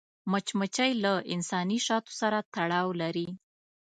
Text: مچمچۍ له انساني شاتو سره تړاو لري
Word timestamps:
مچمچۍ 0.31 0.91
له 1.03 1.13
انساني 1.33 1.79
شاتو 1.85 2.11
سره 2.21 2.37
تړاو 2.53 2.87
لري 3.01 3.27